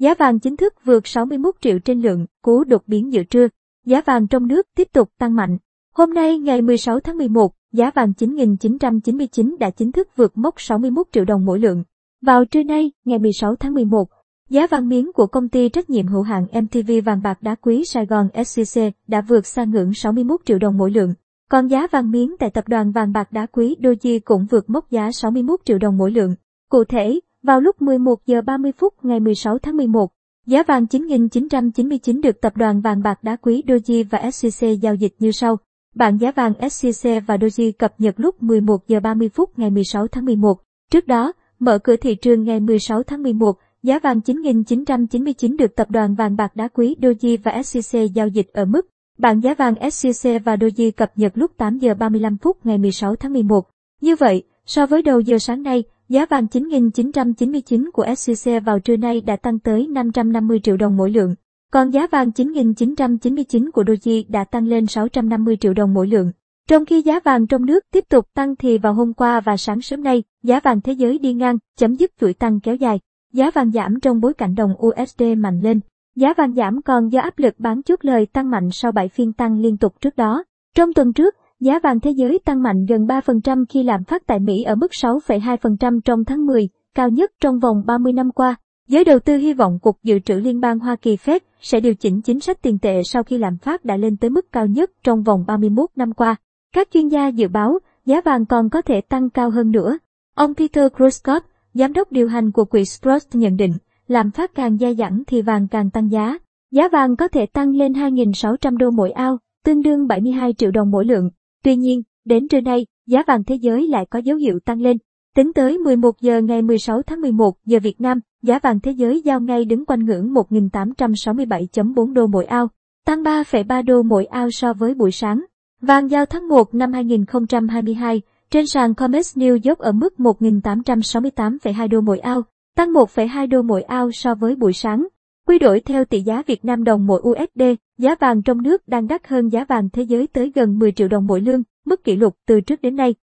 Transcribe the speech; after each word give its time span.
Giá 0.00 0.14
vàng 0.14 0.38
chính 0.38 0.56
thức 0.56 0.74
vượt 0.84 1.06
61 1.06 1.54
triệu 1.60 1.78
trên 1.78 2.00
lượng, 2.00 2.26
cú 2.42 2.64
đột 2.64 2.82
biến 2.86 3.12
giữa 3.12 3.22
trưa. 3.22 3.48
Giá 3.86 4.00
vàng 4.00 4.26
trong 4.26 4.46
nước 4.46 4.66
tiếp 4.76 4.88
tục 4.92 5.10
tăng 5.18 5.36
mạnh. 5.36 5.58
Hôm 5.94 6.14
nay 6.14 6.38
ngày 6.38 6.62
16 6.62 7.00
tháng 7.00 7.18
11, 7.18 7.52
giá 7.72 7.90
vàng 7.94 8.12
9.999 8.18 9.56
đã 9.58 9.70
chính 9.70 9.92
thức 9.92 10.08
vượt 10.16 10.38
mốc 10.38 10.60
61 10.60 11.06
triệu 11.12 11.24
đồng 11.24 11.44
mỗi 11.44 11.58
lượng. 11.58 11.84
Vào 12.22 12.44
trưa 12.44 12.62
nay, 12.62 12.92
ngày 13.04 13.18
16 13.18 13.56
tháng 13.56 13.74
11, 13.74 14.08
giá 14.50 14.66
vàng 14.66 14.88
miếng 14.88 15.12
của 15.12 15.26
công 15.26 15.48
ty 15.48 15.68
trách 15.68 15.90
nhiệm 15.90 16.06
hữu 16.06 16.22
hạn 16.22 16.46
MTV 16.52 16.92
vàng 17.04 17.22
bạc 17.22 17.42
đá 17.42 17.54
quý 17.54 17.84
Sài 17.84 18.06
Gòn 18.06 18.28
SCC 18.44 18.80
đã 19.06 19.20
vượt 19.20 19.46
xa 19.46 19.64
ngưỡng 19.64 19.94
61 19.94 20.40
triệu 20.44 20.58
đồng 20.58 20.78
mỗi 20.78 20.90
lượng. 20.90 21.14
Còn 21.50 21.68
giá 21.68 21.86
vàng 21.86 22.10
miếng 22.10 22.36
tại 22.38 22.50
tập 22.50 22.68
đoàn 22.68 22.92
vàng 22.92 23.12
bạc 23.12 23.32
đá 23.32 23.46
quý 23.46 23.76
Doji 23.80 24.20
cũng 24.24 24.46
vượt 24.50 24.70
mốc 24.70 24.90
giá 24.90 25.12
61 25.12 25.60
triệu 25.64 25.78
đồng 25.78 25.98
mỗi 25.98 26.10
lượng. 26.10 26.34
Cụ 26.70 26.84
thể, 26.84 27.20
vào 27.42 27.60
lúc 27.60 27.82
11 27.82 28.26
giờ 28.26 28.42
30 28.42 28.72
phút 28.72 28.94
ngày 29.02 29.20
16 29.20 29.58
tháng 29.58 29.76
11, 29.76 30.12
giá 30.46 30.62
vàng 30.62 30.84
9.999 30.84 32.20
được 32.20 32.40
tập 32.40 32.56
đoàn 32.56 32.80
vàng 32.80 33.02
bạc 33.02 33.24
đá 33.24 33.36
quý 33.36 33.62
Doji 33.66 34.04
và 34.10 34.30
SCC 34.30 34.66
giao 34.82 34.94
dịch 34.94 35.14
như 35.18 35.32
sau. 35.32 35.56
Bảng 35.94 36.20
giá 36.20 36.32
vàng 36.32 36.52
SCC 36.70 37.08
và 37.26 37.36
Doji 37.36 37.72
cập 37.78 37.94
nhật 37.98 38.14
lúc 38.16 38.42
11 38.42 38.88
giờ 38.88 39.00
30 39.00 39.28
phút 39.28 39.58
ngày 39.58 39.70
16 39.70 40.06
tháng 40.08 40.24
11. 40.24 40.60
Trước 40.90 41.06
đó, 41.06 41.32
mở 41.58 41.78
cửa 41.78 41.96
thị 41.96 42.14
trường 42.14 42.44
ngày 42.44 42.60
16 42.60 43.02
tháng 43.02 43.22
11, 43.22 43.58
giá 43.82 43.98
vàng 43.98 44.20
9.999 44.24 45.56
được 45.56 45.76
tập 45.76 45.90
đoàn 45.90 46.14
vàng 46.14 46.36
bạc 46.36 46.56
đá 46.56 46.68
quý 46.68 46.96
Doji 47.00 47.38
và 47.42 47.62
SCC 47.62 47.98
giao 48.14 48.28
dịch 48.28 48.52
ở 48.52 48.64
mức 48.64 48.86
Bảng 49.20 49.42
giá 49.42 49.54
vàng 49.54 49.90
SCC 49.90 50.28
và 50.44 50.56
Doji 50.56 50.90
cập 50.96 51.12
nhật 51.16 51.32
lúc 51.34 51.50
8 51.56 51.78
giờ 51.78 51.94
35 51.94 52.36
phút 52.36 52.66
ngày 52.66 52.78
16 52.78 53.16
tháng 53.16 53.32
11. 53.32 53.68
Như 54.00 54.16
vậy, 54.16 54.42
so 54.66 54.86
với 54.86 55.02
đầu 55.02 55.20
giờ 55.20 55.38
sáng 55.38 55.62
nay, 55.62 55.84
giá 56.10 56.26
vàng 56.26 56.46
9.999 56.46 57.90
của 57.92 58.06
SCC 58.16 58.50
vào 58.64 58.78
trưa 58.78 58.96
nay 58.96 59.20
đã 59.20 59.36
tăng 59.36 59.58
tới 59.58 59.86
550 59.88 60.60
triệu 60.60 60.76
đồng 60.76 60.96
mỗi 60.96 61.10
lượng. 61.10 61.34
Còn 61.72 61.90
giá 61.90 62.06
vàng 62.06 62.30
9.999 62.30 63.70
của 63.70 63.82
Doji 63.82 64.24
đã 64.28 64.44
tăng 64.44 64.66
lên 64.66 64.86
650 64.86 65.56
triệu 65.56 65.74
đồng 65.74 65.94
mỗi 65.94 66.06
lượng. 66.06 66.32
Trong 66.68 66.84
khi 66.84 67.02
giá 67.02 67.20
vàng 67.20 67.46
trong 67.46 67.66
nước 67.66 67.84
tiếp 67.92 68.04
tục 68.08 68.26
tăng 68.34 68.56
thì 68.56 68.78
vào 68.78 68.94
hôm 68.94 69.14
qua 69.14 69.40
và 69.40 69.56
sáng 69.56 69.80
sớm 69.80 70.02
nay, 70.02 70.22
giá 70.42 70.60
vàng 70.60 70.80
thế 70.80 70.92
giới 70.92 71.18
đi 71.18 71.32
ngang, 71.32 71.58
chấm 71.78 71.94
dứt 71.94 72.10
chuỗi 72.20 72.34
tăng 72.34 72.60
kéo 72.60 72.74
dài. 72.74 73.00
Giá 73.32 73.50
vàng 73.50 73.72
giảm 73.72 74.00
trong 74.00 74.20
bối 74.20 74.34
cảnh 74.34 74.54
đồng 74.54 74.74
USD 74.86 75.22
mạnh 75.36 75.60
lên. 75.60 75.80
Giá 76.16 76.34
vàng 76.34 76.54
giảm 76.54 76.82
còn 76.82 77.08
do 77.08 77.20
áp 77.20 77.38
lực 77.38 77.54
bán 77.58 77.82
chốt 77.82 77.98
lời 78.02 78.26
tăng 78.26 78.50
mạnh 78.50 78.68
sau 78.72 78.92
7 78.92 79.08
phiên 79.08 79.32
tăng 79.32 79.60
liên 79.60 79.76
tục 79.76 80.00
trước 80.00 80.16
đó. 80.16 80.44
Trong 80.74 80.92
tuần 80.92 81.12
trước, 81.12 81.34
giá 81.60 81.78
vàng 81.78 82.00
thế 82.00 82.10
giới 82.10 82.38
tăng 82.44 82.62
mạnh 82.62 82.86
gần 82.86 83.06
3% 83.06 83.64
khi 83.68 83.82
lạm 83.82 84.04
phát 84.04 84.26
tại 84.26 84.40
Mỹ 84.40 84.62
ở 84.62 84.74
mức 84.74 84.90
6,2% 84.90 86.00
trong 86.00 86.24
tháng 86.24 86.46
10, 86.46 86.68
cao 86.94 87.08
nhất 87.08 87.30
trong 87.40 87.58
vòng 87.58 87.82
30 87.86 88.12
năm 88.12 88.32
qua. 88.32 88.56
Giới 88.88 89.04
đầu 89.04 89.18
tư 89.18 89.36
hy 89.36 89.52
vọng 89.52 89.78
Cục 89.82 90.02
Dự 90.02 90.18
trữ 90.18 90.34
Liên 90.34 90.60
bang 90.60 90.78
Hoa 90.78 90.96
Kỳ 90.96 91.16
Fed 91.16 91.40
sẽ 91.60 91.80
điều 91.80 91.94
chỉnh 91.94 92.22
chính 92.22 92.40
sách 92.40 92.62
tiền 92.62 92.78
tệ 92.78 93.02
sau 93.02 93.22
khi 93.22 93.38
lạm 93.38 93.58
phát 93.58 93.84
đã 93.84 93.96
lên 93.96 94.16
tới 94.16 94.30
mức 94.30 94.52
cao 94.52 94.66
nhất 94.66 94.90
trong 95.02 95.22
vòng 95.22 95.44
31 95.46 95.90
năm 95.96 96.12
qua. 96.12 96.36
Các 96.74 96.88
chuyên 96.92 97.08
gia 97.08 97.28
dự 97.28 97.48
báo 97.48 97.78
giá 98.06 98.20
vàng 98.20 98.46
còn 98.46 98.70
có 98.70 98.82
thể 98.82 99.00
tăng 99.00 99.30
cao 99.30 99.50
hơn 99.50 99.70
nữa. 99.70 99.98
Ông 100.34 100.54
Peter 100.54 100.92
Grosskopf, 100.92 101.40
giám 101.74 101.92
đốc 101.92 102.12
điều 102.12 102.28
hành 102.28 102.52
của 102.52 102.64
quỹ 102.64 102.84
Sprott 102.84 103.22
nhận 103.32 103.56
định, 103.56 103.72
lạm 104.08 104.30
phát 104.30 104.54
càng 104.54 104.78
dai 104.78 104.94
dẳng 104.94 105.22
thì 105.26 105.42
vàng 105.42 105.68
càng 105.68 105.90
tăng 105.90 106.10
giá. 106.10 106.38
Giá 106.70 106.88
vàng 106.88 107.16
có 107.16 107.28
thể 107.28 107.46
tăng 107.46 107.76
lên 107.76 107.92
2.600 107.92 108.76
đô 108.76 108.90
mỗi 108.90 109.10
ao, 109.10 109.38
tương 109.64 109.82
đương 109.82 110.06
72 110.06 110.52
triệu 110.52 110.70
đồng 110.70 110.90
mỗi 110.90 111.04
lượng. 111.04 111.30
Tuy 111.64 111.76
nhiên, 111.76 112.02
đến 112.24 112.48
trưa 112.48 112.60
nay, 112.60 112.86
giá 113.06 113.22
vàng 113.26 113.44
thế 113.44 113.54
giới 113.54 113.88
lại 113.88 114.06
có 114.10 114.18
dấu 114.18 114.36
hiệu 114.36 114.58
tăng 114.64 114.80
lên. 114.80 114.96
Tính 115.36 115.52
tới 115.52 115.78
11 115.78 116.20
giờ 116.20 116.40
ngày 116.40 116.62
16 116.62 117.02
tháng 117.02 117.20
11 117.20 117.54
giờ 117.66 117.78
Việt 117.82 118.00
Nam, 118.00 118.20
giá 118.42 118.58
vàng 118.58 118.80
thế 118.80 118.92
giới 118.92 119.22
giao 119.24 119.40
ngay 119.40 119.64
đứng 119.64 119.86
quanh 119.86 120.04
ngưỡng 120.04 120.34
1.867.4 120.34 122.12
đô 122.12 122.26
mỗi 122.26 122.44
ao, 122.44 122.68
tăng 123.06 123.22
3,3 123.22 123.84
đô 123.84 124.02
mỗi 124.02 124.24
ao 124.24 124.50
so 124.50 124.72
với 124.72 124.94
buổi 124.94 125.10
sáng. 125.12 125.44
Vàng 125.80 126.10
giao 126.10 126.26
tháng 126.26 126.48
1 126.48 126.74
năm 126.74 126.92
2022 126.92 128.22
trên 128.50 128.66
sàn 128.66 128.94
COMEX 128.94 129.38
New 129.38 129.58
York 129.68 129.78
ở 129.78 129.92
mức 129.92 130.14
1.868,2 130.18 131.88
đô 131.88 132.00
mỗi 132.00 132.18
ao, 132.18 132.42
tăng 132.76 132.92
1,2 132.92 133.48
đô 133.48 133.62
mỗi 133.62 133.82
ao 133.82 134.10
so 134.12 134.34
với 134.34 134.56
buổi 134.56 134.72
sáng. 134.72 135.06
Quy 135.46 135.58
đổi 135.58 135.80
theo 135.80 136.04
tỷ 136.04 136.20
giá 136.20 136.42
Việt 136.46 136.64
Nam 136.64 136.84
đồng 136.84 137.06
mỗi 137.06 137.22
USD, 137.28 137.62
giá 138.00 138.14
vàng 138.20 138.42
trong 138.42 138.62
nước 138.62 138.88
đang 138.88 139.06
đắt 139.06 139.26
hơn 139.26 139.48
giá 139.48 139.64
vàng 139.64 139.88
thế 139.92 140.02
giới 140.02 140.26
tới 140.26 140.52
gần 140.54 140.78
10 140.78 140.92
triệu 140.92 141.08
đồng 141.08 141.26
mỗi 141.26 141.40
lương, 141.40 141.62
mức 141.84 142.04
kỷ 142.04 142.16
lục 142.16 142.36
từ 142.46 142.60
trước 142.60 142.82
đến 142.82 142.96
nay. 142.96 143.14